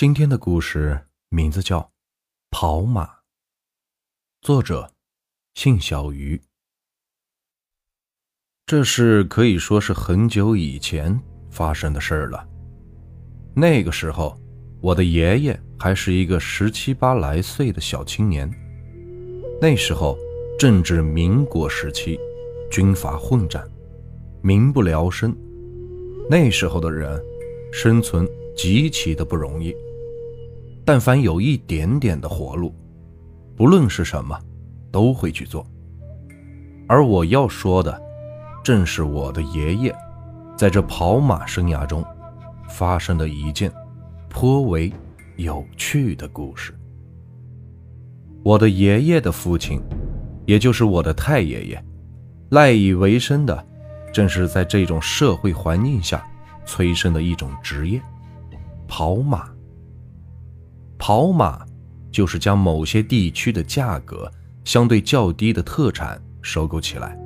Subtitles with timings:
[0.00, 0.98] 今天的故事
[1.28, 1.78] 名字叫
[2.50, 3.04] 《跑马》，
[4.40, 4.90] 作者
[5.52, 6.40] 姓小鱼。
[8.64, 12.48] 这事可以说是很久以前发生的事儿了。
[13.54, 14.34] 那个时候，
[14.80, 18.50] 我的爷爷还是一个十七八来岁的小青年。
[19.60, 20.16] 那时候
[20.58, 22.18] 正值民国时期，
[22.70, 23.70] 军阀混战，
[24.40, 25.36] 民不聊生。
[26.30, 27.22] 那时候的人
[27.70, 28.26] 生存
[28.56, 29.76] 极其的不容易。
[30.92, 32.74] 但凡有一点点的活路，
[33.56, 34.36] 不论是什么，
[34.90, 35.64] 都会去做。
[36.88, 38.02] 而我要说的。
[38.64, 39.94] 正是我的爷爷，
[40.56, 42.04] 在这跑马生涯中，
[42.68, 43.72] 发生的一件
[44.28, 44.92] 颇为
[45.36, 46.74] 有趣的故事。
[48.42, 49.80] 我的爷爷的父亲，
[50.44, 51.84] 也就是我的太爷爷，
[52.48, 53.64] 赖以为生的，
[54.12, 56.20] 正是在这种社会环境下
[56.66, 58.02] 催生的一种职业——
[58.88, 59.48] 跑马。
[61.00, 61.64] 跑马，
[62.12, 64.30] 就是将某些地区的价格
[64.64, 67.18] 相对较低的特产收购起来。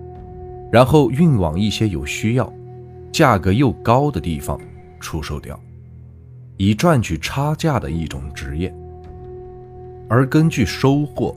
[0.70, 2.50] 然后运往一些有需要、
[3.12, 4.58] 价格又高的地方
[5.00, 5.58] 出售掉，
[6.56, 8.72] 以赚取差价的一种职业。
[10.08, 11.36] 而根据收货、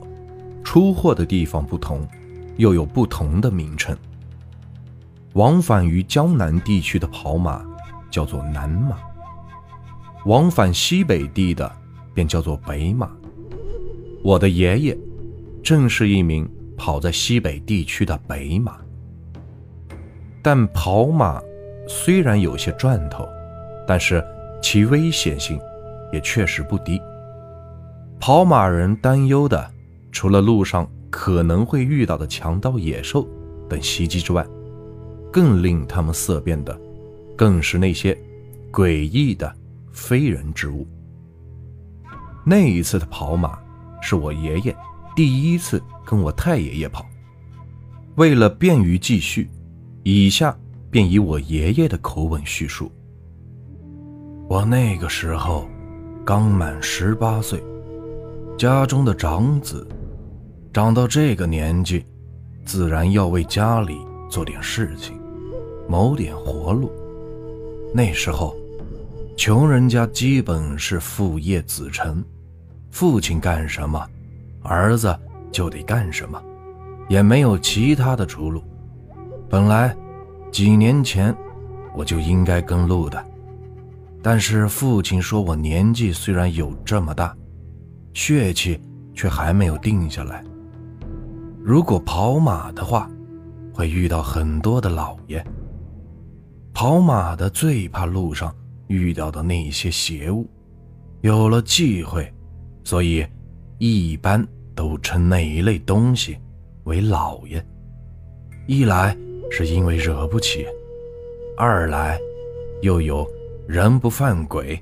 [0.62, 2.06] 出货的地方不同，
[2.56, 3.96] 又有不同的名称。
[5.32, 7.64] 往返于江南地区的跑马
[8.10, 8.96] 叫做南马，
[10.24, 11.70] 往返西北地的
[12.18, 13.16] 便叫做北马。
[14.24, 14.98] 我的爷爷
[15.62, 18.76] 正是一名跑在西北地区的北马。
[20.42, 21.40] 但跑马
[21.86, 23.24] 虽然有些赚头，
[23.86, 24.20] 但是
[24.60, 25.60] 其危险性
[26.12, 27.00] 也确实不低。
[28.18, 29.70] 跑马人担忧的，
[30.10, 33.28] 除了路上可能会遇到的强盗、野兽
[33.68, 34.44] 等袭击之外，
[35.32, 36.76] 更令他们色变的，
[37.36, 38.18] 更是那些
[38.72, 39.54] 诡异的
[39.92, 40.84] 非人之物。
[42.48, 43.58] 那一次的跑马，
[44.00, 44.74] 是我爷爷
[45.14, 47.04] 第一次跟我太爷爷跑，
[48.16, 49.50] 为了便于继续。
[50.02, 50.56] 以下
[50.90, 52.90] 便以我爷爷的口吻叙述。
[54.48, 55.68] 我那个时候
[56.24, 57.62] 刚满十八岁，
[58.56, 59.86] 家中的长子，
[60.72, 62.06] 长到这个年纪，
[62.64, 63.98] 自然要为家里
[64.30, 65.20] 做点事情，
[65.86, 66.90] 谋点活路。
[67.94, 68.56] 那时候，
[69.36, 72.24] 穷人家基本是父业子承，
[72.90, 74.04] 父亲干什么，
[74.62, 75.16] 儿子
[75.52, 76.42] 就得干什么，
[77.08, 78.62] 也没有其他的出路。
[79.48, 79.96] 本来
[80.50, 81.34] 几年前
[81.94, 83.24] 我就应该跟路的，
[84.22, 87.34] 但是父亲说我年纪虽然有这么大，
[88.14, 88.80] 血气
[89.14, 90.44] 却还没有定下来。
[91.62, 93.10] 如果跑马的话，
[93.72, 95.44] 会遇到很多的老爷。
[96.72, 98.54] 跑马的最怕路上
[98.86, 100.48] 遇到的那些邪物，
[101.20, 102.32] 有了忌讳，
[102.88, 103.22] 所以
[103.76, 104.42] 一般
[104.74, 106.38] 都称那一类东西
[106.84, 107.62] 为老爷。
[108.66, 109.14] 一来。
[109.50, 110.66] 是因为惹不起，
[111.56, 112.20] 二来，
[112.82, 113.26] 又有
[113.66, 114.78] 人不犯鬼，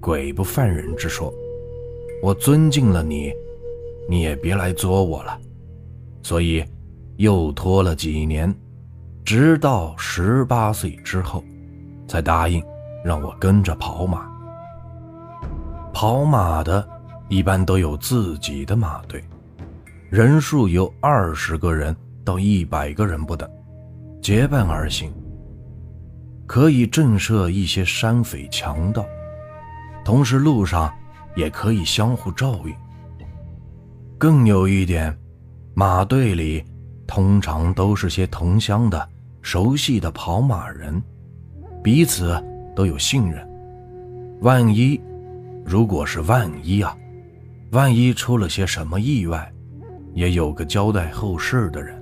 [0.00, 1.30] 鬼不犯人之说。
[2.22, 3.30] 我尊敬了你，
[4.08, 5.38] 你也别来作我了。
[6.22, 6.64] 所以，
[7.16, 8.50] 又拖了几年，
[9.22, 11.44] 直到十八岁之后，
[12.08, 12.64] 才答应
[13.04, 14.26] 让我跟着跑马。
[15.92, 16.88] 跑马的，
[17.28, 19.22] 一般都有自己的马队，
[20.08, 21.94] 人数由二十个人
[22.24, 23.48] 到一百个人不等。
[24.22, 25.12] 结伴而行，
[26.46, 29.04] 可以震慑一些山匪强盗，
[30.04, 30.92] 同时路上
[31.34, 32.74] 也可以相互照应。
[34.18, 35.16] 更有一点，
[35.74, 36.64] 马队里
[37.06, 39.08] 通常都是些同乡的、
[39.42, 41.02] 熟悉的跑马人，
[41.82, 42.42] 彼此
[42.74, 43.48] 都有信任。
[44.40, 45.00] 万一，
[45.64, 46.96] 如果是万一啊，
[47.70, 49.52] 万一出了些什么意外，
[50.14, 52.00] 也有个交代后事的人。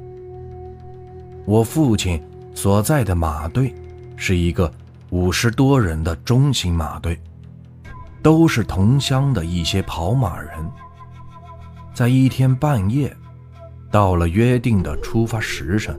[1.47, 2.23] 我父亲
[2.55, 3.75] 所在的马队
[4.17, 4.71] 是一个
[5.11, 7.19] 五十多人的中型马队，
[8.23, 10.51] 都是同乡的一些跑马人。
[11.93, 13.15] 在一天半夜，
[13.91, 15.99] 到了约定的出发时辰，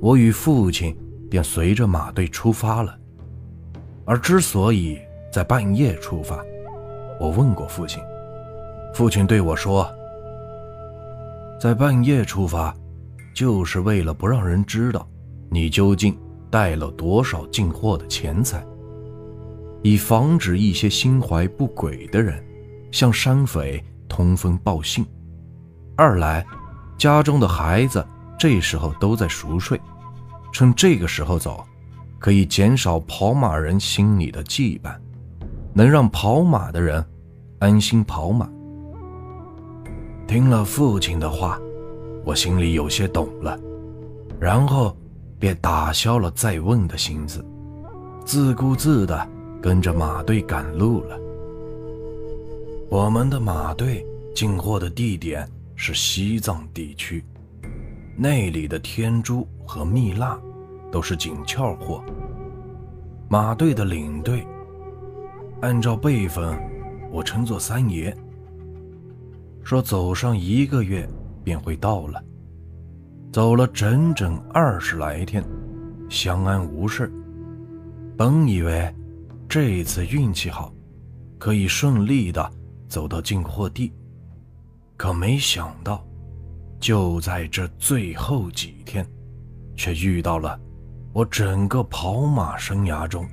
[0.00, 0.96] 我与父亲
[1.30, 2.96] 便随着马队出发了。
[4.04, 4.98] 而之所以
[5.32, 6.44] 在半夜出发，
[7.20, 8.02] 我问过父亲，
[8.96, 9.86] 父亲对我说
[11.60, 12.74] ：“在半夜出发。”
[13.34, 15.06] 就是为了不让人知道
[15.50, 16.18] 你究竟
[16.50, 18.64] 带了多少进货的钱财，
[19.82, 22.42] 以防止一些心怀不轨的人
[22.90, 25.04] 向山匪通风报信；
[25.94, 26.42] 二来，
[26.96, 28.02] 家中的孩子
[28.38, 29.78] 这时候都在熟睡，
[30.50, 31.62] 趁这个时候走，
[32.18, 34.96] 可以减少跑马人心里的羁绊，
[35.74, 37.04] 能让跑马的人
[37.58, 38.48] 安心跑马。
[40.26, 41.60] 听了父亲的话，
[42.24, 43.56] 我心里有些懂了，
[44.40, 44.94] 然后
[45.38, 47.44] 便打消了再问的心思，
[48.24, 49.28] 自顾自地
[49.62, 51.16] 跟着马队赶路了。
[52.90, 57.24] 我们的马队进货的地点是西藏地区，
[58.16, 60.36] 那里的天珠和蜜蜡
[60.90, 62.02] 都是紧俏货。
[63.28, 64.44] 马队的领队，
[65.60, 66.58] 按照辈分，
[67.12, 68.16] 我称作三爷。
[69.66, 71.04] 说走上一个月
[71.42, 72.22] 便会到了，
[73.32, 75.44] 走了整整二十来天，
[76.08, 77.12] 相安无事。
[78.16, 78.94] 本以为
[79.48, 80.72] 这次运气好，
[81.36, 82.48] 可以顺利的
[82.88, 83.92] 走到进货地，
[84.96, 86.06] 可没想到，
[86.78, 89.04] 就在这最后几天，
[89.74, 90.56] 却遇到了
[91.12, 93.28] 我整个跑马生涯中，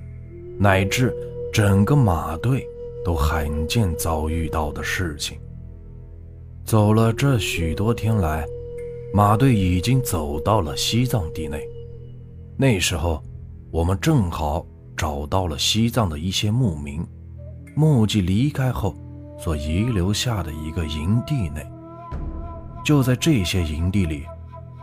[0.58, 1.16] 乃至
[1.54, 2.68] 整个马队
[3.06, 5.38] 都罕见遭遇到的事情。
[6.66, 8.46] 走了这许多天来，
[9.14, 11.62] 马队已经走到了西藏地内。
[12.58, 13.22] 那时候，
[13.70, 14.66] 我们正好
[14.96, 17.06] 找到了西藏的一些牧民，
[17.76, 18.96] 墓迹离开后
[19.38, 21.66] 所遗留下的一个营地内。
[22.84, 24.24] 就在这些营地里，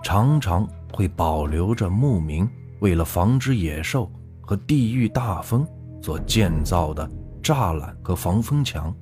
[0.02, 2.48] 常常会保留着牧民
[2.80, 4.10] 为了防止野兽
[4.42, 5.66] 和地狱大风
[6.02, 7.10] 所建造的
[7.42, 8.94] 栅栏和防风墙。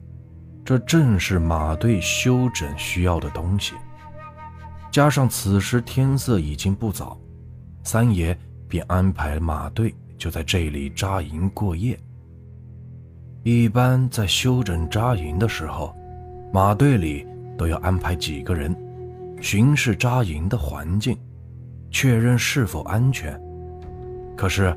[0.69, 3.73] 这正是马队休整需要的东西。
[4.91, 7.19] 加上此时天色已经不早，
[7.85, 8.38] 三爷
[8.69, 11.99] 便安排马队就在这里扎营过夜。
[13.44, 15.97] 一般在休整扎营的时候，
[16.53, 17.26] 马队里
[17.56, 18.76] 都要安排几个人
[19.41, 21.19] 巡视扎营的环境，
[21.91, 23.41] 确认是否安全。
[24.37, 24.76] 可是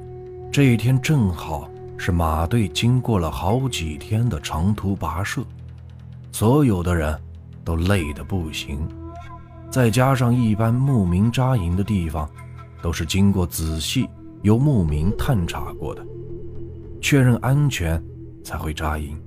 [0.54, 5.44] 这一天正好是马队经过了好几天的长途跋涉。
[6.31, 7.18] 所有的人
[7.63, 8.88] 都累得不行，
[9.69, 12.30] 再加上一般牧民扎营的地方，
[12.81, 14.10] 都是经过仔细
[14.42, 16.06] 由牧民探查过的，
[17.01, 18.01] 确认安全
[18.44, 19.19] 才会扎营。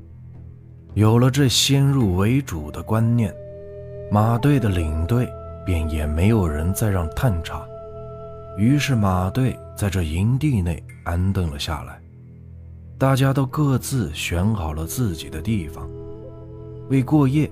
[0.94, 3.34] 有了这先入为主的观念，
[4.10, 5.28] 马队的领队
[5.64, 7.64] 便也没有人再让探查，
[8.56, 12.00] 于是马队在这营地内安顿了下来，
[12.96, 15.88] 大家都各自选好了自己的地方。
[16.88, 17.50] 为过夜，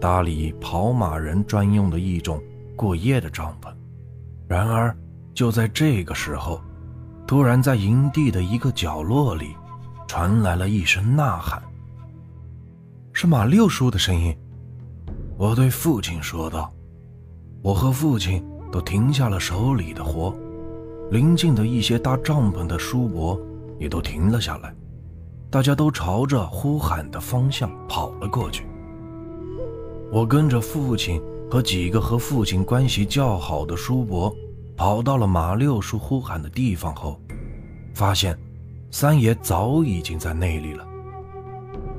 [0.00, 2.42] 搭理跑马人专用的一种
[2.74, 3.72] 过夜的帐篷。
[4.48, 4.96] 然而，
[5.34, 6.60] 就在这个时候，
[7.26, 9.54] 突然在营地的一个角落里，
[10.08, 11.62] 传来了一声呐喊。
[13.12, 14.36] 是马六叔的声音。
[15.36, 16.72] 我对父亲说道。
[17.62, 18.42] 我和父亲
[18.72, 20.34] 都停下了手里的活，
[21.10, 23.38] 临近的一些搭帐篷的叔伯
[23.78, 24.74] 也都停了下来，
[25.50, 28.64] 大家都朝着呼喊的方向跑了过去。
[30.12, 34.34] 我跟着父亲和几个和父亲关系较好的叔伯，
[34.76, 37.20] 跑到了马六叔呼喊的地方后，
[37.94, 38.36] 发现
[38.90, 40.84] 三爷早已经在那里了。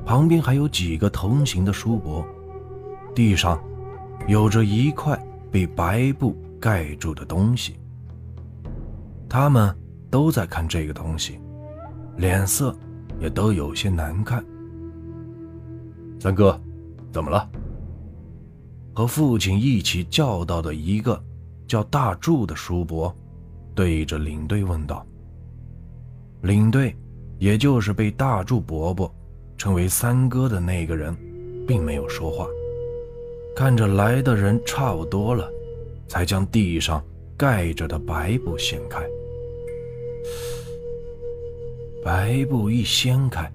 [0.04, 2.22] 旁边还有几个同行的叔伯，
[3.14, 3.58] 地上
[4.28, 5.18] 有着一块
[5.50, 7.78] 被白布盖住的东西。
[9.26, 9.74] 他们
[10.10, 11.40] 都在看这个东西，
[12.18, 12.76] 脸色
[13.18, 14.44] 也都有些难看。
[16.20, 16.60] 三哥，
[17.10, 17.48] 怎么了？
[18.94, 21.18] 和父亲一起叫到的一个
[21.66, 23.14] 叫大柱的叔伯，
[23.74, 25.06] 对着领队问道
[26.42, 26.94] ：“领队，
[27.38, 29.12] 也就是被大柱伯伯
[29.56, 31.16] 称为三哥的那个人，
[31.66, 32.46] 并没有说话，
[33.56, 35.50] 看着来的人差不多了，
[36.06, 37.02] 才将地上
[37.36, 39.02] 盖着的白布掀开。
[42.04, 43.50] 白布一掀开，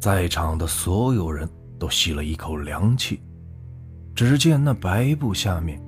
[0.00, 1.48] 在场的所有人
[1.78, 3.20] 都吸了一口凉气。”
[4.14, 5.80] 只见那白布下面，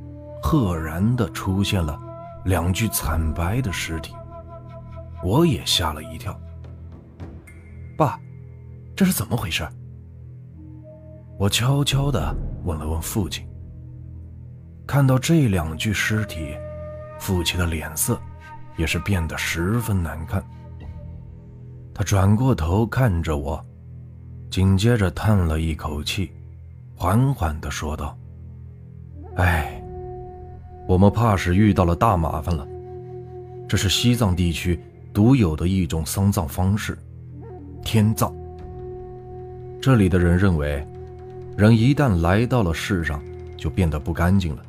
[0.43, 2.01] 赫然的出现了
[2.45, 4.15] 两具惨白的尸体，
[5.23, 6.39] 我也吓了一跳。
[7.97, 8.19] 爸，
[8.97, 9.67] 这是怎么回事？
[11.39, 13.47] 我悄悄的问了问父亲。
[14.87, 16.55] 看到这两具尸体，
[17.19, 18.21] 父亲的脸色
[18.77, 20.45] 也是变得十分难看。
[21.95, 23.65] 他转过头看着我，
[24.51, 26.33] 紧接着叹了一口气。
[26.97, 28.17] 缓缓地说道
[29.37, 29.83] ：“哎，
[30.87, 32.67] 我们怕是遇到了大麻烦了。
[33.69, 34.79] 这是西藏地区
[35.13, 36.97] 独有的一种丧葬方式——
[37.85, 38.33] 天葬。
[39.81, 40.87] 这里的人认为，
[41.57, 43.21] 人一旦来到了世上，
[43.57, 44.63] 就变得不干净了。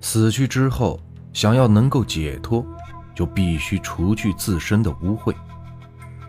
[0.00, 0.98] 死去之后，
[1.32, 2.64] 想要能够解脱，
[3.14, 5.34] 就必须除去自身的污秽。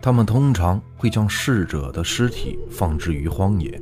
[0.00, 3.80] 他们通常会将逝者的尸体放置于荒野，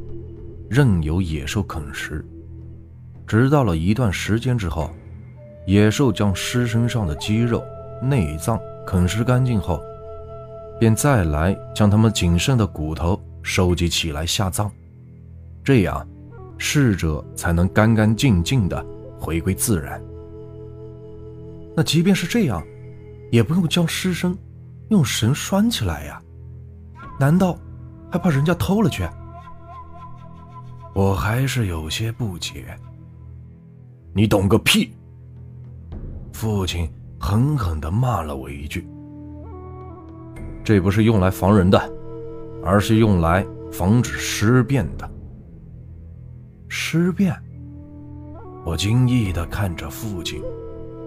[0.68, 2.24] 任由野兽啃食，
[3.26, 4.90] 直到了一段时间之后，
[5.66, 7.62] 野兽将尸身上的肌肉、
[8.02, 9.80] 内脏啃食干净后，
[10.80, 14.70] 便再来将他们仅剩的骨头收集起来下葬，
[15.62, 16.06] 这样，
[16.58, 18.84] 逝者才能干干净净的
[19.18, 20.02] 回归自然。
[21.76, 22.64] 那即便是这样，
[23.30, 24.36] 也不用将尸身。
[24.90, 26.20] 用绳拴起来呀？
[27.18, 27.58] 难道
[28.10, 29.02] 还怕人家偷了去？
[30.94, 32.64] 我还是有些不解。
[34.14, 34.94] 你懂个屁！
[36.32, 38.86] 父亲狠狠地骂了我一句
[40.62, 41.92] ：“这不是用来防人的，
[42.62, 45.10] 而是用来防止尸变的。”
[46.70, 47.34] 尸变？
[48.64, 50.40] 我惊异地看着父亲，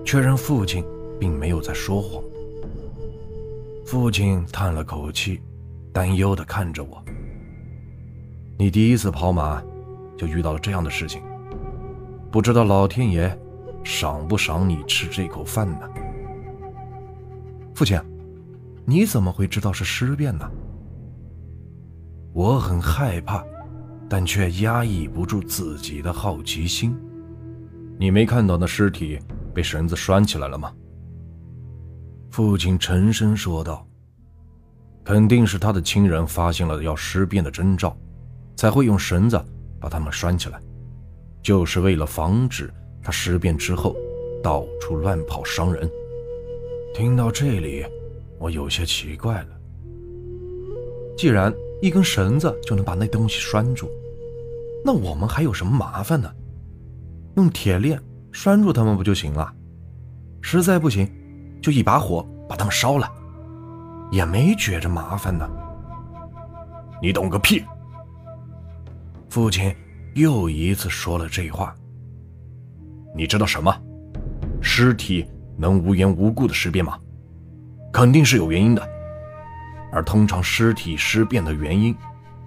[0.05, 0.83] 确认父亲
[1.17, 2.21] 并没有在说谎。
[3.85, 5.41] 父亲叹了口气，
[5.93, 7.01] 担忧地看着我
[8.59, 9.63] ：“你第一次跑马，
[10.17, 11.21] 就遇到了这样的事情，
[12.31, 13.37] 不知道老天爷
[13.83, 15.89] 赏不赏你吃这口饭呢？”
[17.75, 17.99] 父亲，
[18.85, 20.49] 你怎么会知道是尸变呢？
[22.33, 23.43] 我很害怕，
[24.09, 26.95] 但却压抑不住自己的好奇心。
[27.99, 29.19] 你没看到那尸体
[29.53, 30.73] 被绳子拴起来了吗？
[32.29, 33.87] 父亲沉声说道
[35.03, 37.97] ：“肯定是他的亲人发现了要尸变的征兆，
[38.55, 39.43] 才会用绳子
[39.79, 40.59] 把他们拴起来，
[41.41, 43.95] 就是为了防止他尸变之后
[44.43, 45.89] 到处乱跑伤人。”
[46.93, 47.85] 听到这里，
[48.39, 49.49] 我有些奇怪了。
[51.17, 53.89] 既然一根绳子就能把那东西拴住，
[54.83, 56.31] 那我们还有什么麻烦呢？
[57.35, 59.53] 用铁链拴住他们不就行了？
[60.41, 61.07] 实在不行。
[61.59, 63.11] 就一把火把他们烧了，
[64.11, 65.49] 也没觉着麻烦呢。
[67.01, 67.63] 你懂个屁！
[69.29, 69.75] 父亲
[70.15, 71.75] 又一次说了这话。
[73.15, 73.75] 你知道什么？
[74.61, 75.25] 尸体
[75.57, 76.97] 能无缘无故的尸变吗？
[77.91, 78.89] 肯定是有原因的。
[79.91, 81.95] 而通常尸体尸变的原因，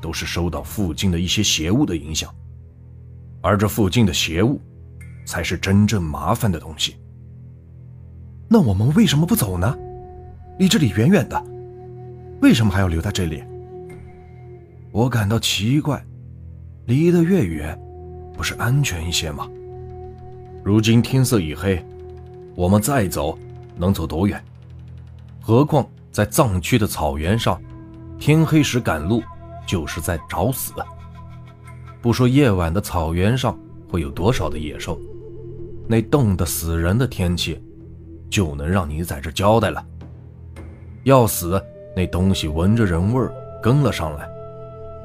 [0.00, 2.32] 都是受到附近的一些邪物的影响。
[3.42, 4.60] 而这附近的邪物，
[5.24, 6.96] 才是真正麻烦的东西。
[8.48, 9.76] 那我们为什么不走呢？
[10.58, 11.42] 离这里远远的，
[12.42, 13.42] 为什么还要留在这里？
[14.92, 16.04] 我感到奇怪，
[16.86, 17.78] 离得越远，
[18.36, 19.48] 不是安全一些吗？
[20.62, 21.84] 如今天色已黑，
[22.54, 23.38] 我们再走
[23.76, 24.42] 能走多远？
[25.40, 27.60] 何况在藏区的草原上，
[28.18, 29.22] 天黑时赶路
[29.66, 30.72] 就是在找死。
[32.00, 33.58] 不说夜晚的草原上
[33.88, 35.00] 会有多少的野兽，
[35.88, 37.62] 那冻得死人的天气。
[38.30, 39.84] 就能让你在这交代了。
[41.02, 41.60] 要死，
[41.96, 44.24] 那东西闻着人味儿跟了上来，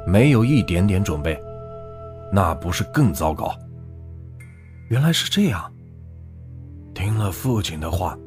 [0.05, 1.35] 没有一点点准备，
[2.31, 3.55] 那不是更糟糕？
[4.89, 5.71] 原来是这样。
[6.93, 8.17] 听了父亲的话，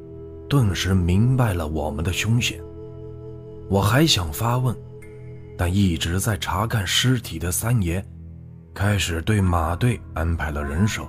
[0.48, 2.60] 顿时明白了我们的凶险。
[3.68, 4.76] 我还想发问，
[5.56, 8.04] 但一直在查看尸体的三爷，
[8.74, 11.08] 开始对马队安排了人手。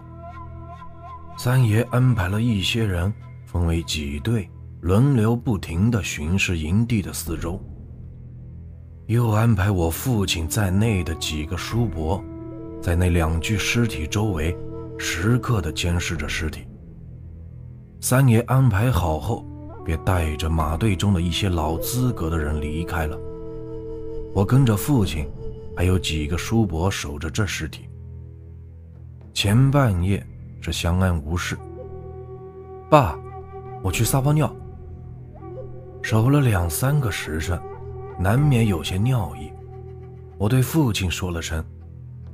[1.38, 3.14] 三爷安排了一些人。
[3.52, 4.48] 分为几队，
[4.82, 7.60] 轮流不停地巡视营地的四周。
[9.08, 12.24] 又安排我父亲在内的几个叔伯，
[12.90, 14.58] 在那两具尸体周围，
[14.98, 16.66] 时刻地监视着尸体。
[18.02, 19.46] 三爷安排好后，
[19.86, 23.16] 便带着马队中的一些老资格的人离开了。
[24.34, 25.30] 我跟着父亲，
[25.78, 27.88] 还有几个叔伯守着这尸体。
[29.36, 30.26] 前半夜
[30.60, 31.56] 是相安无事，
[32.90, 33.16] 爸。
[33.84, 34.52] 我去撒泡尿，
[36.02, 37.62] 守了两三个时辰，
[38.18, 39.52] 难免有些尿意。
[40.40, 41.64] 我对父亲说了声，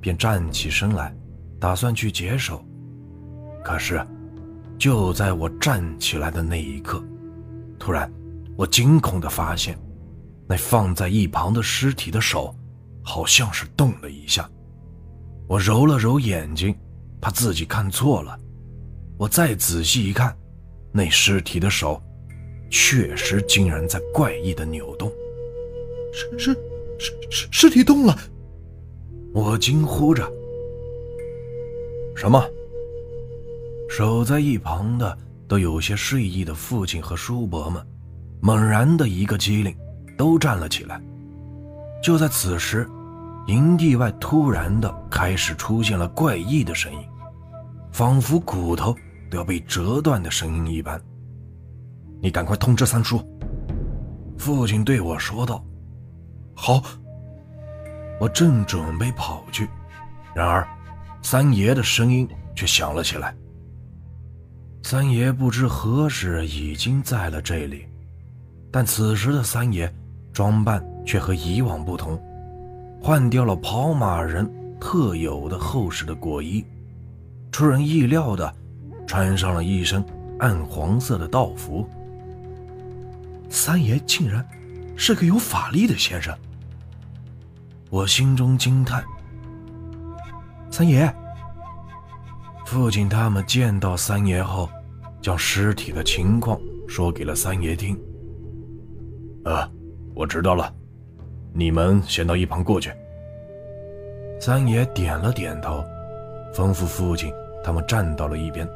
[0.05, 1.11] 便站起身来，
[1.59, 2.63] 打算去解手。
[3.63, 4.05] 可是，
[4.77, 7.03] 就在我站起来的那一刻，
[7.79, 8.07] 突然，
[8.55, 9.75] 我惊恐地发现，
[10.47, 12.55] 那放在一旁的尸体的手，
[13.01, 14.47] 好像是动了一下。
[15.47, 16.77] 我揉了揉眼睛，
[17.19, 18.37] 怕自己看错了。
[19.17, 20.37] 我再仔细一看。
[20.91, 21.99] 那尸体的手，
[22.69, 25.11] 确实竟然在怪异的扭动。
[26.13, 26.53] 尸尸
[26.99, 28.15] 尸尸尸体动了！
[29.35, 30.25] 我惊呼着。
[32.15, 32.41] 什么？
[33.89, 37.85] 守在一旁的都有些睡意的父亲和叔伯们，
[38.39, 39.75] 猛然的一个机灵，
[40.17, 41.01] 都站了起来。
[42.01, 42.89] 就在此时，
[43.47, 46.99] 营地外突然的开始出现了怪异的声音，
[47.91, 48.95] 仿佛骨头。
[49.27, 51.01] 都要被折断的声音一般。
[52.21, 53.19] 你赶快通知三叔。
[54.37, 55.65] 父亲对我说道，
[56.53, 56.81] 好。
[58.19, 59.67] 我正准备跑去，
[60.33, 60.67] 然而
[61.21, 63.35] 三爷的声音却响了起来。
[64.83, 67.85] 三爷不知何时已经在了这里，
[68.71, 69.91] 但此时的三爷
[70.31, 72.21] 装扮却和以往不同，
[73.01, 76.63] 换掉了跑马人特有的厚实的裹衣，
[77.51, 78.53] 出人意料的
[79.07, 80.05] 穿上了一身
[80.39, 81.87] 暗黄色的道服。
[83.49, 84.47] 三爷竟然
[84.95, 86.35] 是个有法力的先生。
[87.95, 89.01] 我心中惊叹
[90.69, 91.09] ：“三爷，
[92.65, 94.69] 父亲他们见到三爷后，
[95.21, 96.59] 将尸体的情况
[96.89, 97.97] 说给了三爷听。
[99.45, 99.65] 呃，
[100.13, 100.69] 我知道了，
[101.53, 102.91] 你们先到一旁过去。”
[104.41, 105.81] 三爷点了点头，
[106.53, 107.31] 吩咐父亲
[107.63, 108.67] 他们站到了一边，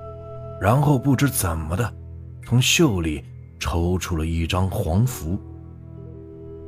[0.62, 1.94] 然后不知怎么的，
[2.46, 3.22] 从袖里
[3.60, 5.38] 抽出了一张黄符。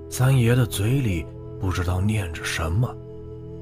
[0.10, 1.26] 三爷的嘴里。
[1.62, 2.92] 不知道念着什么，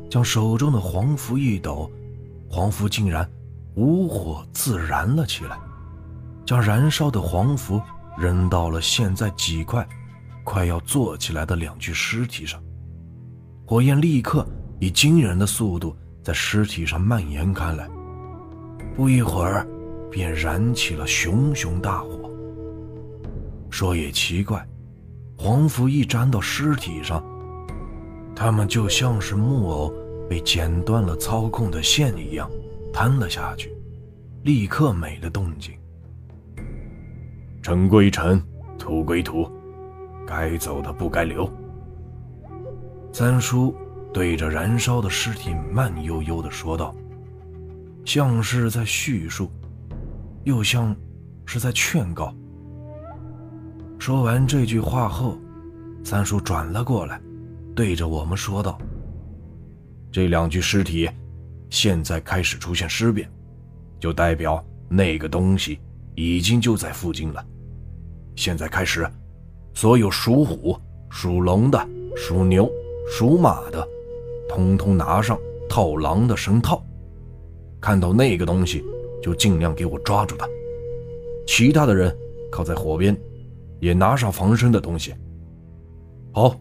[0.09, 1.91] 将手中的黄符一抖，
[2.49, 3.29] 黄符竟然
[3.75, 5.59] 无火自燃了起来，
[6.45, 7.81] 将燃烧的黄符
[8.17, 9.85] 扔到了现在几块
[10.45, 12.63] 快要坐起来的两具尸体上，
[13.65, 14.47] 火焰立刻
[14.79, 17.85] 以惊人的速度在尸体上蔓延开来，
[18.95, 19.67] 不一会儿
[20.09, 22.31] 便燃起了熊熊大火。
[23.69, 24.65] 说也奇怪，
[25.37, 27.21] 黄符一粘到尸体上。
[28.39, 29.93] 他们就像是木偶
[30.29, 32.49] 被剪断了操控的线一样，
[32.93, 33.75] 瘫了下去，
[34.43, 35.73] 立刻没了动静。
[37.61, 38.41] 尘归尘，
[38.77, 39.51] 土归土，
[40.25, 41.51] 该走的不该留。
[43.11, 43.75] 三叔
[44.13, 46.95] 对着燃烧的尸体慢悠悠地说道，
[48.05, 49.51] 像是在叙述，
[50.45, 50.95] 又像
[51.45, 52.33] 是在劝告。
[53.97, 55.37] 说完这句话后，
[56.05, 57.19] 三叔转了过来。
[57.79, 58.77] 对着我们说道
[60.11, 61.09] ：“这两具尸体，
[61.69, 63.31] 现在开始出现尸变，
[64.01, 65.79] 就代表那个东西
[66.13, 67.41] 已经就在附近了。
[68.35, 69.09] 现在开始，
[69.73, 70.77] 所有属虎、
[71.09, 71.79] 属龙的、
[72.17, 72.69] 属牛、
[73.07, 73.87] 属马的，
[74.49, 75.39] 通通拿上
[75.69, 76.85] 套狼的绳套。
[77.79, 78.83] 看到那个东西，
[79.23, 80.45] 就尽量给我抓住它。
[81.47, 82.13] 其他的人
[82.51, 83.17] 靠在火边，
[83.79, 85.15] 也拿上防身的东西。
[86.33, 86.59] 好。”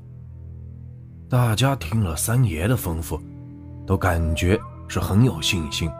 [1.31, 3.21] 大家听了三爷的吩咐，
[3.87, 5.91] 都感觉是很有信心。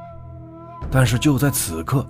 [0.91, 2.07] 但是就在此刻，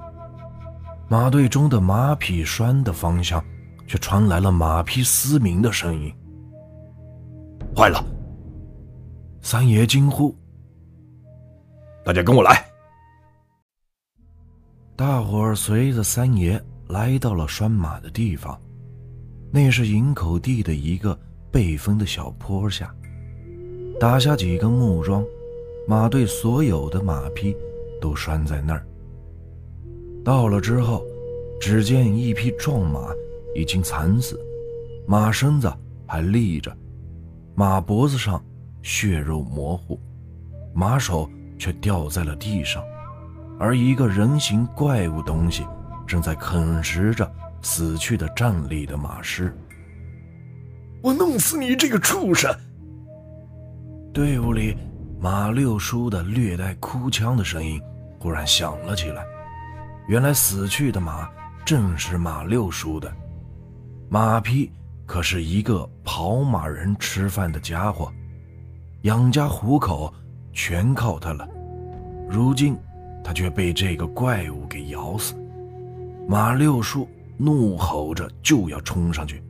[1.09, 3.45] 马队中的马匹拴的方向，
[3.89, 6.15] 却传来了马匹嘶鸣的声音。
[7.77, 8.05] 坏了！
[9.43, 10.33] 三爷惊呼
[12.05, 12.65] ：“大家跟我来！”
[14.95, 18.57] 大伙儿随着三爷来到了拴马的地方，
[19.51, 21.19] 那是营口地的一个
[21.51, 22.95] 背风的小坡下。
[24.01, 25.25] 打下几根木桩，
[25.85, 27.57] 马队所有的马匹
[28.01, 28.87] 都拴在那儿。
[30.25, 31.05] 到了之后，
[31.61, 33.13] 只见一匹壮马
[33.57, 34.41] 已经惨死，
[35.05, 35.69] 马身子
[36.07, 36.73] 还立着，
[37.57, 38.41] 马脖子上
[38.83, 39.99] 血肉模糊，
[40.73, 42.81] 马首却掉在了地上，
[43.59, 45.67] 而一个人形怪物东西
[46.07, 47.29] 正在啃食着
[47.63, 49.53] 死去的站立的马尸。
[51.03, 52.55] 我弄死你这个畜生！
[54.19, 54.77] 队伍里，
[55.21, 57.81] 马六叔的略带哭腔的声音
[58.19, 59.25] 忽然响了起来。
[60.09, 61.31] 原来死去的马
[61.65, 63.09] 正是马六叔的
[64.09, 64.73] 马匹，
[65.07, 68.13] 可是一个跑马人吃饭的家伙，
[69.03, 70.13] 养家糊口
[70.53, 71.49] 全靠他了。
[72.29, 72.77] 如今
[73.23, 75.33] 他却被这个怪物给咬死。
[76.27, 79.41] 马六叔怒吼着就要冲上去，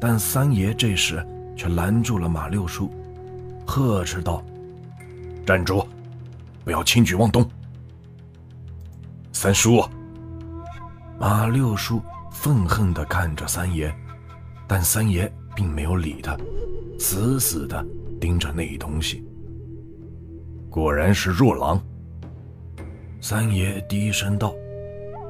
[0.00, 1.22] 但三爷这时
[1.54, 2.90] 却拦住了马六叔。
[3.74, 4.44] 呵斥道
[5.46, 5.86] ：“站住，
[6.62, 7.48] 不要轻举妄动。”
[9.32, 9.82] 三叔，
[11.18, 13.90] 马六叔愤恨地看着三爷，
[14.68, 16.36] 但三爷并没有理他，
[16.98, 17.82] 死死地
[18.20, 19.24] 盯着那东西。
[20.68, 21.82] 果然是弱狼。
[23.22, 24.52] 三爷低声道，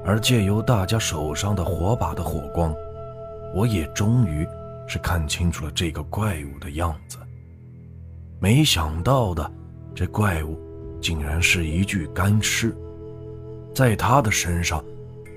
[0.05, 2.74] 而借由大家手上的火把的火光，
[3.55, 4.44] 我也终于
[4.88, 7.18] 是看清楚了这个怪物的样子。
[8.42, 9.52] 没想到的，
[9.94, 10.59] 这怪物
[11.00, 12.76] 竟然是一具干尸，
[13.72, 14.85] 在他的身上，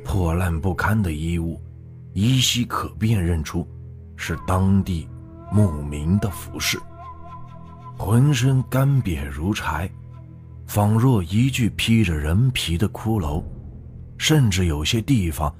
[0.03, 1.61] 破烂不堪的衣物，
[2.13, 3.67] 依稀可辨认出
[4.15, 5.07] 是当地
[5.51, 6.79] 牧民的服饰。
[7.95, 9.87] 浑身干瘪如柴，
[10.65, 13.43] 仿若一具披着人皮的骷髅，
[14.17, 15.53] 甚至有些地方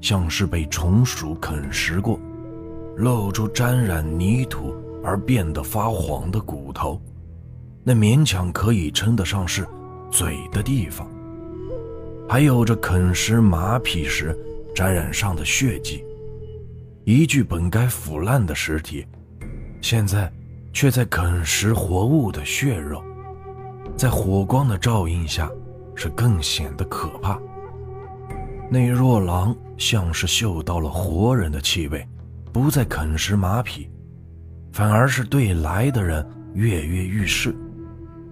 [0.00, 2.16] 像是被虫鼠啃食过，
[2.96, 4.72] 露出沾染泥土。
[5.04, 7.00] 而变得发黄的骨头，
[7.82, 9.66] 那勉强可以称得上是
[10.10, 11.08] 嘴的地方，
[12.28, 14.36] 还有着啃食马匹时
[14.74, 16.04] 沾染上的血迹。
[17.04, 19.04] 一具本该腐烂的尸体，
[19.80, 20.32] 现在
[20.72, 23.02] 却在啃食活物的血肉，
[23.96, 25.50] 在火光的照映下，
[25.96, 27.40] 是更显得可怕。
[28.70, 32.06] 那若狼像是嗅到了活人的气味，
[32.52, 33.90] 不再啃食马匹，
[34.72, 37.54] 反而是对来的人跃跃欲试，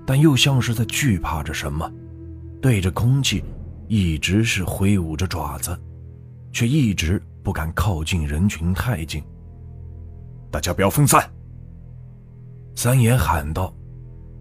[0.06, 1.90] 但又像是在惧怕着什么，
[2.60, 3.44] 对着空气
[3.88, 5.78] 一直是挥舞着爪子，
[6.52, 7.22] 却一直。
[7.42, 9.24] 不敢靠近人群太近，
[10.50, 11.26] 大家不要分散。
[12.76, 13.74] 三爷喊道：“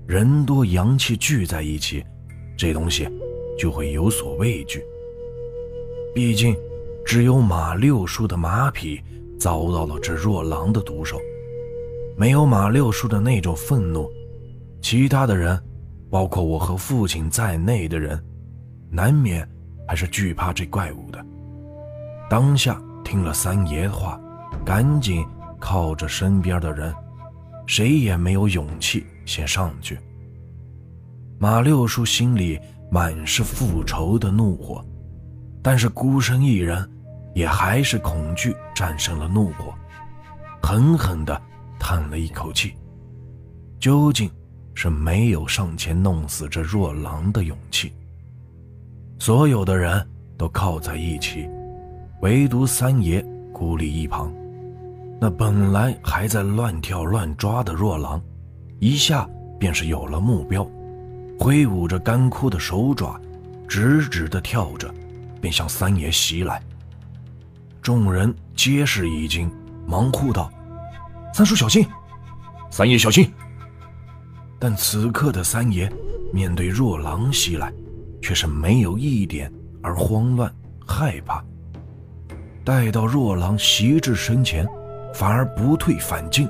[0.05, 2.03] 人多阳气聚在一起，
[2.57, 3.07] 这东西
[3.57, 4.83] 就会有所畏惧。
[6.13, 6.53] 毕竟，
[7.05, 9.01] 只有马六叔的马匹
[9.39, 11.17] 遭到了这若狼的毒手，
[12.19, 14.11] 没有马六叔的那种愤怒，
[14.81, 15.57] 其他的人，
[16.11, 18.21] 包括我和父亲在内的人，
[18.91, 19.47] 难免
[19.87, 21.25] 还是惧怕这怪物的。
[22.29, 24.21] 当下。”听了三爷的话，
[24.63, 25.25] 赶紧
[25.59, 26.93] 靠着身边的人，
[27.65, 29.97] 谁也没有勇气先上去。
[31.39, 32.59] 马六叔心里
[32.91, 34.85] 满是复仇的怒火，
[35.63, 36.87] 但是孤身一人，
[37.33, 39.73] 也还是恐惧战胜了怒火，
[40.61, 41.41] 狠狠地
[41.79, 42.73] 叹了一口气。
[43.79, 44.29] 究竟
[44.75, 47.93] 是没有上前弄死这若狼的勇气。
[49.17, 50.05] 所有的人
[50.37, 51.49] 都靠在一起。
[52.21, 54.33] 唯独三爷孤立一旁，
[55.21, 58.21] 那本来还在乱跳乱抓的若狼，
[58.79, 59.25] 一下
[59.57, 60.69] 便是有了目标，
[61.39, 63.17] 挥舞着干枯的手爪，
[63.69, 64.93] 直直的跳着，
[65.39, 66.61] 便向三爷袭来。
[67.81, 69.49] 众人皆是一惊，
[69.87, 70.51] 忙呼道
[71.33, 71.85] ：“三叔小心！
[72.69, 73.31] 三爷小心！”
[74.59, 75.91] 但此刻的三爷
[76.33, 77.73] 面对若狼袭来，
[78.21, 80.53] 却是没有一点而慌乱
[80.85, 81.43] 害怕。
[82.65, 84.67] 待到若狼袭至身前，
[85.13, 86.47] 反而不退反进，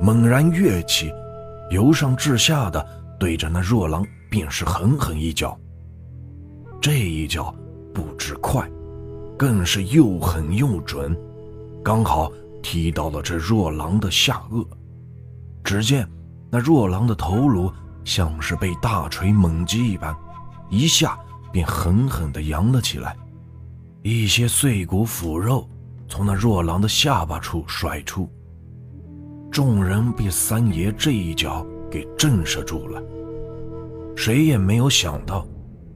[0.00, 1.12] 猛然跃起，
[1.70, 2.84] 由上至下的
[3.20, 5.56] 对着那若狼便是狠狠一脚。
[6.80, 7.54] 这一脚
[7.92, 8.68] 不止快，
[9.38, 11.16] 更是又狠又准，
[11.84, 12.32] 刚好
[12.64, 14.66] 踢到了这若狼的下颚。
[15.62, 16.08] 只见
[16.50, 17.70] 那若狼的头颅
[18.04, 20.16] 像是被大锤猛击一般，
[20.70, 21.18] 一下
[21.52, 23.14] 便狠狠地扬了起来。
[24.02, 25.68] 一些碎骨腐肉
[26.08, 28.28] 从那若狼的下巴处甩出，
[29.50, 33.02] 众人被三爷这一脚给震慑住了。
[34.16, 35.46] 谁也没有想到，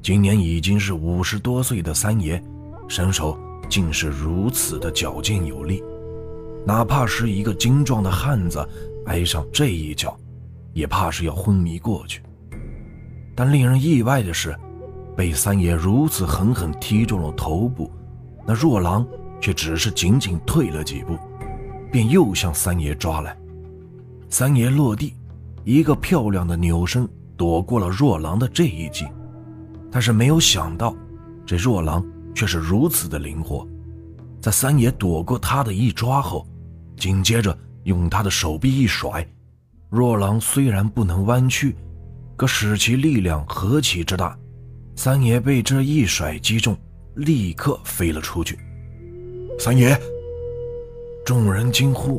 [0.03, 2.43] 今年已经是五十多岁的三爷，
[2.89, 5.83] 身手竟是如此的矫健有力，
[6.67, 8.67] 哪怕是一个精壮的汉子
[9.07, 10.17] 挨上这一脚，
[10.73, 12.23] 也怕是要昏迷过去。
[13.35, 14.55] 但令人意外的是，
[15.17, 17.91] 被三爷如此狠狠踢中了头部。
[18.47, 19.07] 那若狼
[19.41, 21.17] 却只是仅仅退了几步，
[21.93, 23.37] 便又向三爷抓来。
[24.29, 25.15] 三爷落地，
[25.65, 29.07] 一个漂亮的扭身躲过了若狼的这一击。
[29.91, 30.95] 但是没有想到，
[31.47, 33.67] 这若狼却是如此的灵活，
[34.49, 36.47] 在三爷躲过他的一抓后，
[36.97, 39.23] 紧接着用他的手臂一甩。
[39.91, 41.77] 若狼虽然不能弯曲，
[42.35, 44.35] 可使其力量何其之大，
[44.97, 46.75] 三爷被这一甩击中。
[47.17, 48.59] 立刻飞了出去。
[49.59, 49.95] 三爷，
[51.27, 52.19] 众人惊呼。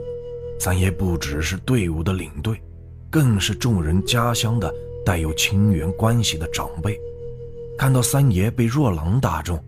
[0.60, 2.62] 三爷不只是队伍的领队，
[3.10, 4.72] 更是众人家乡的
[5.04, 6.96] 带有亲缘关系的长辈。
[7.76, 9.60] 看到三爷被若狼打中，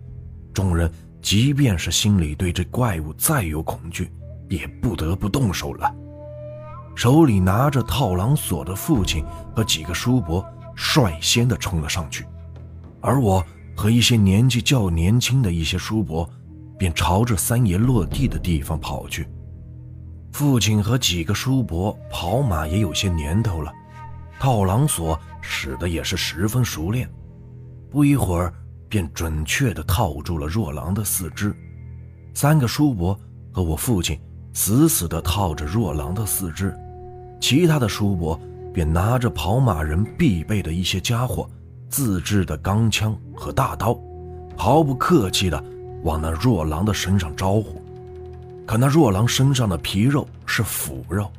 [0.54, 0.88] 众人
[1.22, 4.10] 即便是心里对这怪物再有恐惧，
[4.50, 5.90] 也不得不动手了。
[6.94, 9.24] 手里拿着套狼索的父亲
[9.56, 12.26] 和几个叔伯率先的冲了上去，
[13.00, 13.42] 而我。
[13.74, 16.28] 和一些年纪较年轻的一些叔伯，
[16.78, 19.26] 便朝着三爷落地的地方跑去。
[20.30, 23.72] 父亲和几个叔伯跑马也有些年头了，
[24.38, 27.10] 套狼索使得也是十分熟练。
[27.90, 28.52] 不一会儿，
[28.92, 31.56] 便准确地套住了若狼的四肢。
[32.34, 33.18] 三个叔伯
[33.50, 34.20] 和我父亲
[34.52, 36.78] 死死地套着若狼的四肢，
[37.40, 38.38] 其他的叔伯
[38.70, 41.48] 便拿着跑马人必备的一些家伙。
[41.88, 43.98] 自制的钢枪和大刀，
[44.58, 45.64] 毫不客气地
[46.02, 47.82] 往那若狼的身上招呼。
[48.66, 51.30] 可那若狼身上的皮肉是腐肉，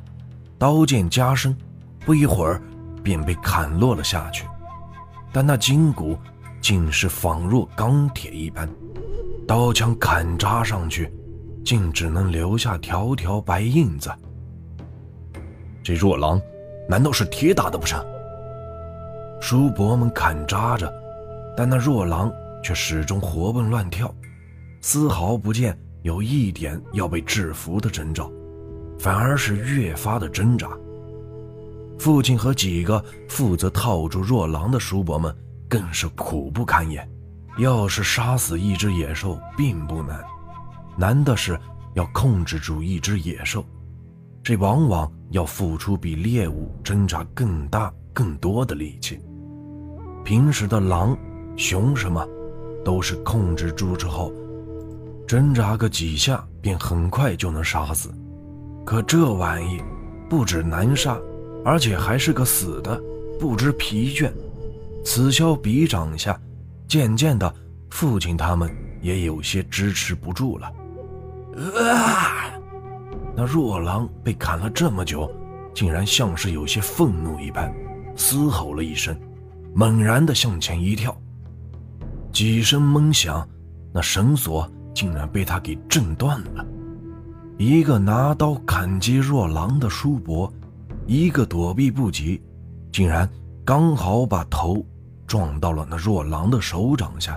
[0.58, 1.56] 刀剑加身，
[2.04, 2.60] 不一会儿
[3.00, 4.44] 便被砍落了下去。
[5.32, 6.16] 但那筋骨
[6.64, 8.66] 竟是仿若钢铁一般，
[9.46, 11.12] 刀枪砍扎上去，
[11.62, 14.10] 竟只能留下条条白印子。
[15.82, 16.40] 这若狼
[16.88, 18.02] 难道是铁打的不成？
[19.42, 20.90] 叔伯们砍扎着，
[21.54, 24.10] 但那若狼却始终活蹦乱跳，
[24.80, 28.32] 丝毫不见有一点要被制服的征兆，
[28.98, 30.70] 反而是越发的挣扎。
[31.98, 35.34] 父亲和几个负责套住若狼的叔伯们
[35.74, 37.04] 更是苦不堪言。
[37.58, 40.22] 要是杀死一只野兽并不难，
[40.96, 41.58] 难的是
[41.94, 43.64] 要控制住一只野兽，
[44.40, 49.18] 这往往要付出比猎物挣扎更大、更多的力气。
[50.24, 51.16] 平时的狼、
[51.56, 52.24] 熊什么，
[52.84, 54.32] 都是控制住之后，
[55.26, 58.14] 挣扎个几下便很快就能杀死。
[58.86, 59.82] 可这玩意
[60.30, 61.18] 不止难杀，
[61.64, 63.02] 而且还是个死的，
[63.40, 64.32] 不知疲倦。
[65.04, 66.38] 此消彼长下。
[66.86, 67.52] 渐渐的，
[67.90, 70.72] 父亲他们也有些支持不住了。
[71.82, 72.52] 啊！
[73.34, 75.28] 那若狼被砍了这么久，
[75.74, 77.74] 竟然像是有些愤怒一般，
[78.14, 79.16] 嘶吼了一声，
[79.74, 81.16] 猛然的向前一跳。
[82.30, 83.48] 几声闷响，
[83.92, 86.64] 那绳索竟然被他给震断了。
[87.56, 90.52] 一个拿刀砍击若狼的叔伯，
[91.06, 92.40] 一个躲避不及，
[92.92, 93.28] 竟然
[93.64, 94.84] 刚好把头。
[95.34, 97.36] 撞到了那若狼的手掌下，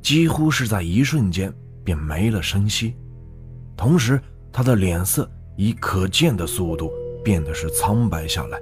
[0.00, 1.52] 几乎是在一瞬间
[1.84, 2.96] 便没了声息。
[3.76, 4.18] 同时，
[4.50, 6.90] 他的脸色以可见的速度
[7.22, 8.58] 变得是苍白下来。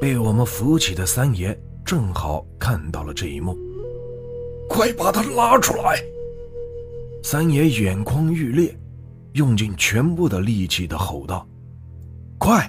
[0.00, 3.56] 被我们扶起的三爷正好看到了这一幕，
[4.68, 6.02] 快把他拉出来！
[7.22, 8.76] 三爷眼眶欲裂，
[9.34, 11.46] 用尽全部的力气的吼道
[12.36, 12.68] ：“快！”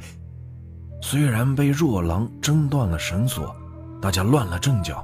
[1.01, 3.51] 虽然被若狼挣断了绳索。
[4.01, 5.03] 大家乱了阵脚，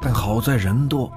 [0.00, 1.12] 但好在人多，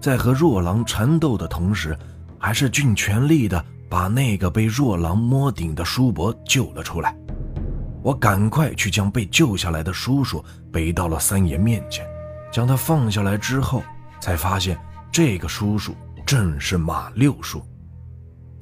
[0.00, 1.96] 在和若狼缠斗的同时，
[2.38, 7.14] 还是尽全力的把那个被若狼摸顶的叔伯救了出来。
[8.02, 12.06] 我赶快去将被救下来的叔叔背到了三爷面前，
[12.50, 13.82] 将他放下来之后，
[14.20, 14.78] 才发现
[15.12, 17.62] 这个叔叔正是马六叔。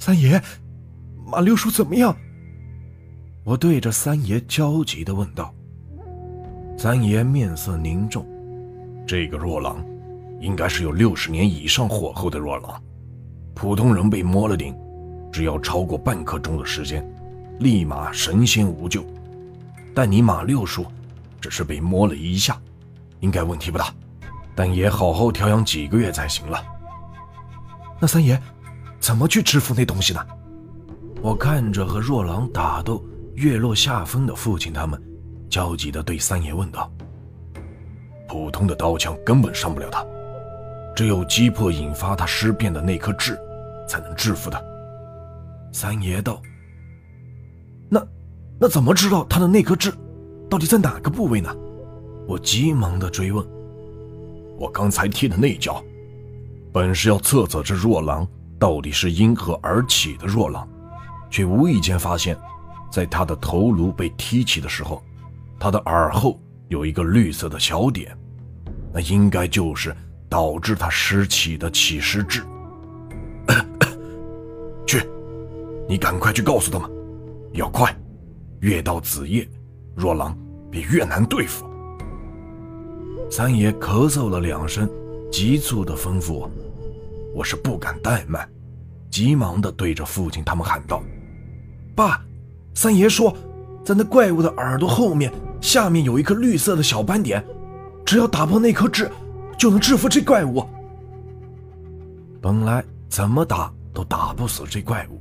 [0.00, 0.42] 三爷，
[1.24, 2.16] 马六叔怎么样？
[3.44, 5.54] 我对着三爷焦急地问道。
[6.80, 8.24] 三爷面色凝重，
[9.04, 9.84] 这个若狼，
[10.38, 12.80] 应该是有六十年以上火候的若狼。
[13.52, 14.72] 普通人被摸了顶，
[15.32, 17.04] 只要超过半刻钟的时间，
[17.58, 19.04] 立马神仙无救。
[19.92, 20.86] 但你马六叔，
[21.40, 22.56] 只是被摸了一下，
[23.18, 23.92] 应该问题不大，
[24.54, 26.62] 但也好好调养几个月才行了。
[27.98, 28.40] 那三爷，
[29.00, 30.24] 怎么去制服那东西呢？
[31.22, 35.02] 我看着和若狼打斗、月落下风的父亲他们。
[35.48, 36.90] 焦急地对三爷问道
[38.28, 40.04] ：“普通的刀枪根本伤不了他，
[40.94, 43.38] 只有击破引发他尸变的那颗痣，
[43.88, 44.62] 才能制服他。”
[45.72, 46.40] 三爷道
[47.88, 48.06] ：“那，
[48.60, 49.92] 那怎么知道他的那颗痣
[50.50, 51.54] 到底在哪个部位呢？”
[52.28, 53.46] 我急忙地追问
[54.60, 55.82] ：“我刚才踢的那脚，
[56.72, 60.68] 本是要测测这若狼到底是因何而起的若狼，
[61.30, 62.36] 却无意间发现，
[62.90, 65.02] 在他的头颅被踢起的时候。”
[65.58, 68.16] 他的耳后有一个绿色的小点，
[68.92, 69.94] 那应该就是
[70.28, 72.42] 导致他失起的起尸痣。
[74.86, 75.02] 去，
[75.88, 76.88] 你赶快去告诉他们，
[77.52, 77.94] 要快，
[78.60, 79.48] 越到子夜，
[79.96, 80.36] 若狼
[80.70, 81.66] 便越难对付。
[83.30, 84.88] 三爷咳嗽了两声，
[85.30, 86.50] 急促的吩咐我，
[87.34, 88.48] 我是不敢怠慢，
[89.10, 91.02] 急忙的对着父亲他们喊道
[91.96, 92.24] ：“爸，
[92.74, 93.36] 三爷说，
[93.84, 97.44] 在那怪物的耳朵后面。”下面有一颗绿色的小斑点，
[98.06, 99.10] 只要打破那颗痣，
[99.58, 100.66] 就能制服这怪物。
[102.40, 105.20] 本来怎么打都打不死这怪物，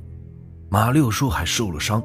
[0.68, 2.02] 马六叔还受了伤，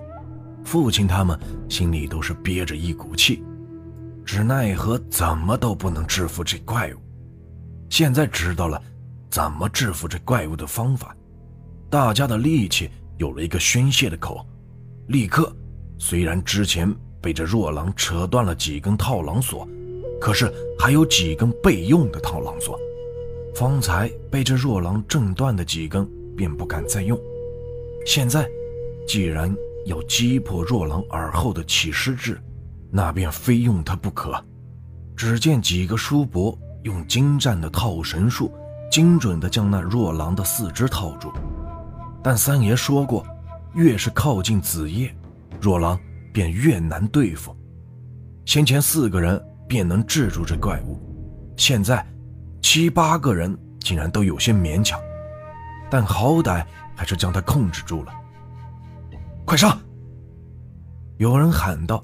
[0.64, 3.44] 父亲他们心里都是憋着一股气，
[4.26, 6.98] 只奈何怎么都不能制服这怪物。
[7.90, 8.82] 现在知道了
[9.30, 11.16] 怎么制服这怪物的方法，
[11.90, 14.44] 大家的力气有了一个宣泄的口，
[15.08, 15.56] 立刻，
[16.00, 16.94] 虽然之前。
[17.24, 19.66] 被这若狼扯断了几根套狼索，
[20.20, 22.78] 可是还有几根备用的套狼索。
[23.56, 26.06] 方才被这若狼挣断的几根，
[26.36, 27.18] 便不敢再用。
[28.06, 28.46] 现在，
[29.08, 29.56] 既然
[29.86, 32.38] 要击破若狼耳后的起尸痣，
[32.92, 34.34] 那便非用它不可。
[35.16, 38.52] 只见几个叔伯用精湛的套绳术，
[38.92, 41.32] 精准地将那若狼的四肢套住。
[42.22, 43.26] 但三爷说过，
[43.76, 45.16] 越是靠近子夜，
[45.62, 45.98] 若狼。
[46.34, 47.56] 便越难对付。
[48.46, 51.00] 先前四个人便能制住这怪物，
[51.56, 52.06] 现在
[52.62, 55.00] 七八个人竟然都有些勉强，
[55.90, 56.66] 但好歹
[56.96, 58.12] 还是将他控制住了。
[59.46, 59.80] 快上！
[61.18, 62.04] 有人喊道。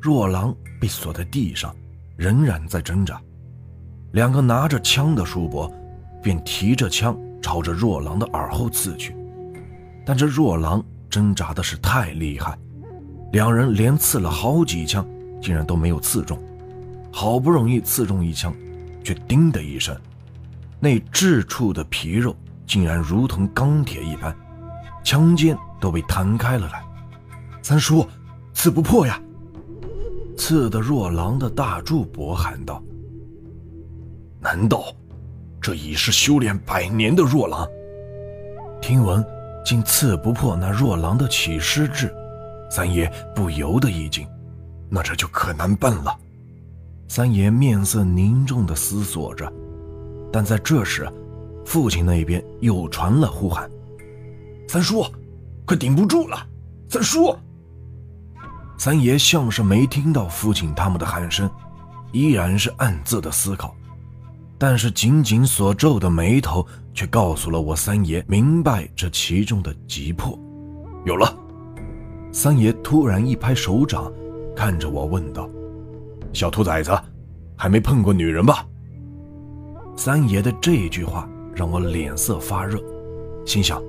[0.00, 1.74] 若狼被锁在地上，
[2.16, 3.20] 仍然在挣扎。
[4.12, 5.72] 两个拿着枪的叔伯
[6.20, 9.16] 便提着枪朝着若狼的耳后刺去，
[10.04, 12.58] 但这若狼挣扎的是太厉害，
[13.32, 15.06] 两人连刺了好几枪，
[15.40, 16.38] 竟然都没有刺中。
[17.10, 18.54] 好不容易刺中一枪，
[19.02, 19.96] 却“叮”的一声，
[20.78, 24.34] 那炙处的皮肉竟然如同钢铁一般，
[25.02, 26.82] 枪尖都被弹开了来。
[27.62, 28.06] 三叔，
[28.52, 29.20] 刺不破呀！
[30.36, 32.82] 刺得若狼的大柱伯喊道
[34.40, 34.84] ：“难道
[35.60, 37.66] 这已是修炼百年的若狼？
[38.80, 39.24] 听闻
[39.64, 42.12] 竟刺不破那若狼的起尸志，
[42.74, 44.26] 三爷不由得一惊。
[44.88, 46.18] 那这就可难办了。”
[47.06, 49.52] 三爷面色凝重地思索着，
[50.32, 51.06] 但在这时，
[51.66, 53.70] 父亲那边又传了呼喊
[54.66, 55.04] ：“三叔，
[55.66, 56.46] 快顶不住了！
[56.88, 57.36] 三叔！”
[58.78, 61.50] 三爷像是没听到父亲他们的喊声，
[62.12, 63.76] 依然是暗自的思考，
[64.56, 70.38] 但是紧紧所皱的眉头却告诉了我三爷明白这其中的急迫。
[71.04, 71.36] 有了！
[72.32, 74.10] 三爷突然一拍手掌，
[74.56, 75.48] 看着我问道。
[76.32, 76.90] 小兔崽子，
[77.56, 78.66] 还没碰过女人吧？
[79.94, 82.82] 三爷的这句话让我脸色发热，
[83.44, 83.82] 心想：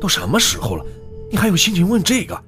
[0.00, 0.86] 都什么时候了，
[1.28, 2.40] 你还有心情问这个？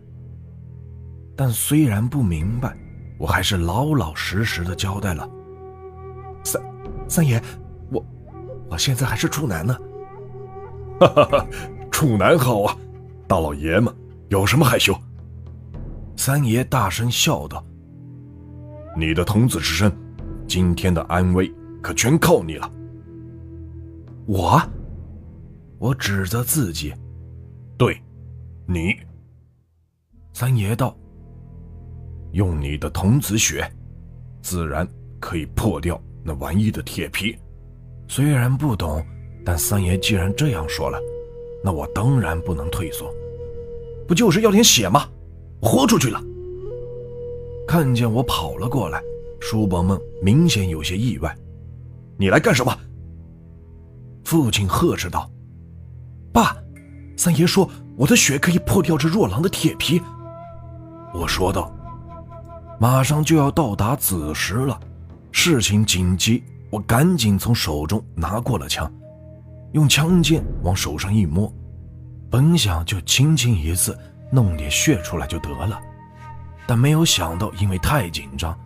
[1.34, 2.76] 但虽然不明白，
[3.18, 5.28] 我还是老老实实的交代了。
[6.44, 6.62] 三
[7.08, 7.42] 三爷，
[7.90, 8.04] 我
[8.70, 9.76] 我现在还是处男呢。
[11.00, 11.46] 哈哈哈，
[11.90, 12.76] 处男好啊，
[13.26, 13.92] 大老爷们
[14.28, 14.94] 有什么害羞？
[16.18, 17.64] 三爷大声笑道。
[18.96, 19.90] 你的童子之身，
[20.48, 21.48] 今天的安危
[21.80, 22.68] 可全靠你了。
[24.26, 24.60] 我，
[25.78, 26.92] 我指着自己，
[27.78, 27.96] 对，
[28.66, 28.96] 你。
[30.32, 30.94] 三爷道
[32.34, 33.64] ：“用你的童子血，
[34.42, 34.86] 自然
[35.20, 37.38] 可以破掉那玩意的铁皮。”
[38.08, 39.06] 虽然不懂，
[39.44, 40.98] 但三爷既然这样说了，
[41.62, 43.08] 那我当然不能退缩。
[44.08, 45.08] 不就是要点血吗？
[45.60, 46.22] 豁出去了。
[47.66, 49.02] 看见我跑了过来，
[49.40, 51.36] 叔伯们明显有些意外。
[52.16, 52.76] 你来干什么？
[54.24, 55.30] 父亲呵斥道
[56.32, 56.56] ：“爸，
[57.16, 60.00] 三爷说我的血可以破掉这若狼的铁皮。”
[61.14, 61.72] 我说道
[62.78, 64.78] ：“马上就要到达子时了，
[65.32, 68.90] 事情紧急，我赶紧从手中拿过了枪，
[69.72, 71.50] 用枪尖往手上一摸，
[72.30, 73.96] 本想就轻轻一刺，
[74.30, 75.80] 弄点血出来就得了。”
[76.66, 78.58] 但没有想到，因为太紧张，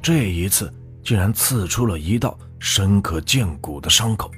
[0.00, 4.30] 这一次竟然刺出了一道深可见骨的伤口，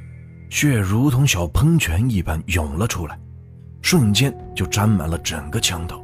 [0.49, 3.19] 血如同小喷泉一般涌了出来，
[3.83, 6.03] 瞬间就沾满了整个枪头。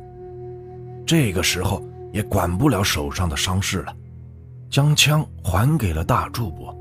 [1.06, 3.96] 这个时候也管不了手上的伤势了，
[4.68, 6.76] 将枪还给了大柱伯。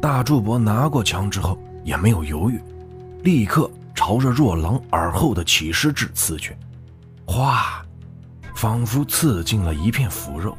[0.00, 2.60] 大柱伯拿过枪之后也没有犹豫，
[3.22, 6.56] 立刻朝着若狼耳后的起尸痣刺去，
[7.26, 7.82] 哗！
[8.54, 10.56] 仿佛刺进了一片腐肉，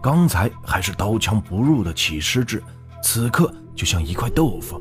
[0.00, 2.62] 刚才还是刀枪不入的起尸痣，
[3.02, 4.80] 此刻就像一块豆腐，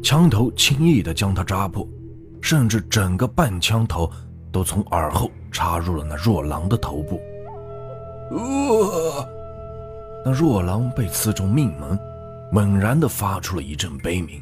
[0.00, 1.84] 枪头轻易的将它扎破，
[2.40, 4.08] 甚至整个半枪头
[4.52, 7.20] 都从耳后插入了那若狼的头部。
[8.30, 9.28] 呃，
[10.24, 11.98] 那若狼被刺中命门，
[12.52, 14.40] 猛然的发出了一阵悲鸣，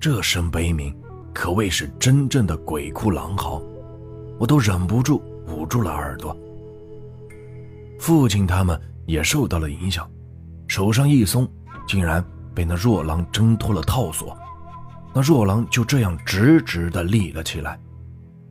[0.00, 0.96] 这声悲鸣
[1.34, 3.60] 可谓是真正的鬼哭狼嚎，
[4.42, 5.22] 我都忍不住。
[5.46, 6.36] 捂住了耳朵。
[8.00, 10.10] 父亲他们也受到了影响，
[10.66, 11.48] 手上一松，
[11.86, 14.36] 竟然被那若狼挣脱了套索。
[15.14, 17.78] 那若狼就这样直直的立了起来。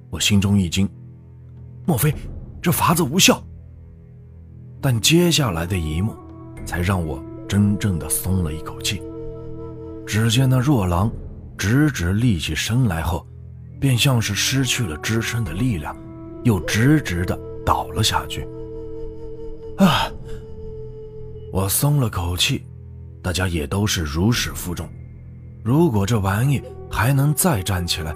[0.10, 0.88] 我心中一惊，
[1.86, 2.14] 莫非
[2.62, 3.44] 这法子无效？
[4.80, 6.16] 但接下来的一幕，
[6.66, 9.02] 才让我真正的松了一口气。
[10.08, 11.12] 只见那若狼
[11.58, 13.26] 直直立起身来后，
[13.82, 15.94] 便像是失去了支撑的力量。
[16.44, 18.48] 又直直的倒了下去。
[19.78, 20.10] 啊！
[21.54, 22.66] 我松了口气，
[23.22, 24.90] 大家也都是如释负重。
[25.64, 28.16] 如果这玩意还能再站起来，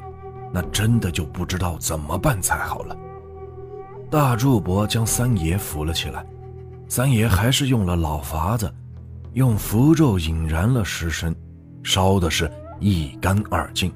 [0.52, 2.98] 那真的就不知道怎么办才好了。
[4.10, 6.26] 大柱伯将三爷扶了起来，
[6.88, 8.74] 三爷还是用了老法子，
[9.34, 11.36] 用符咒引燃了尸身，
[11.84, 13.94] 烧的是一干二净。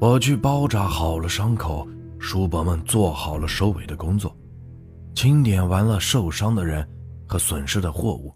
[0.00, 1.86] 我去包扎好了伤口。
[2.20, 4.36] 叔伯们做好了收尾的工作，
[5.14, 6.84] 清点完了受伤的人
[7.28, 8.34] 和损失的货物。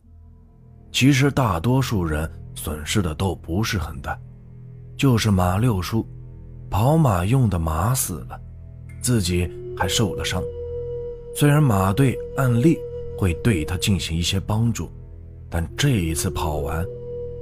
[0.93, 4.17] 其实大多数人损失的都不是很大，
[4.97, 6.07] 就是马六叔
[6.71, 8.41] 跑马用的马死了，
[9.01, 10.41] 自己还受了伤。
[11.35, 12.79] 虽然马队按例
[13.19, 14.89] 会对他进行一些帮助，
[15.51, 16.87] 但这一次跑完，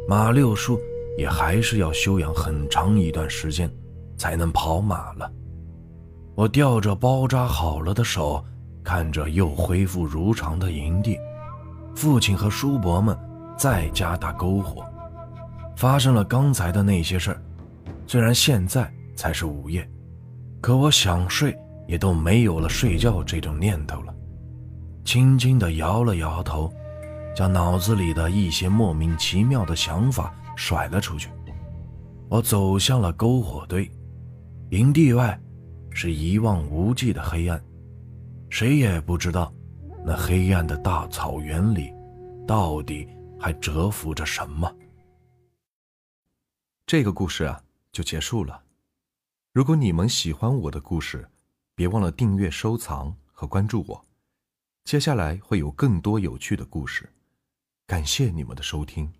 [0.08, 0.80] 马六叔
[1.18, 3.70] 也还是要休养很长一段时间，
[4.20, 5.32] 才能跑马了。
[6.34, 8.44] 我吊着包扎好了的手，
[8.84, 11.16] 看着又恢复如常的营地，
[11.96, 13.18] 父亲和叔伯们
[13.56, 14.84] 在家打篝火。
[15.74, 17.42] 发生了刚才的那些事儿，
[18.06, 19.88] 虽然现在才是午夜，
[20.60, 21.58] 可我想睡
[21.88, 24.14] 也都没有了睡觉这种念头了。
[25.02, 26.70] 轻轻地摇了摇头，
[27.34, 31.30] 将脑子里的一些莫名其妙的想法甩了出去。
[32.28, 33.90] 我走向了篝火堆，
[34.70, 35.36] 营地外
[35.90, 37.60] 是一望无际的黑暗，
[38.50, 39.52] 谁也不知道
[40.06, 41.92] 那黑暗的大草原里
[42.46, 44.72] 到底还蛰伏着什么。
[46.86, 47.60] 这个故事啊，
[47.90, 48.62] 就结束了。
[49.52, 51.28] 如果你们喜欢我的故事，
[51.74, 54.06] 别忘了订阅、收藏和关注我。
[54.84, 57.12] 接下来会有更多有趣的故事，
[57.88, 59.12] 感谢你们的收听。